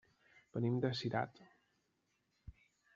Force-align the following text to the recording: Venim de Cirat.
Venim 0.57 0.79
de 0.87 0.91
Cirat. 1.01 1.45